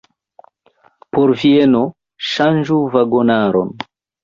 [1.17, 1.83] Por Vieno,
[2.31, 3.73] ŝanĝu vagonaron!